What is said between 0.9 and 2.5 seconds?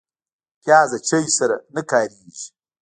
د چای سره نه کارېږي